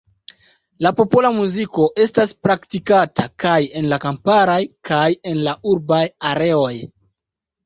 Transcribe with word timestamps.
La 0.85 0.91
popola 0.99 1.29
muziko 1.35 1.85
estas 2.05 2.33
praktikata 2.47 3.27
kaj 3.45 3.59
en 3.83 3.93
kamparaj 4.07 4.57
kaj 4.91 5.05
en 5.35 5.45
urbaj 5.75 6.03
areoj. 6.33 6.73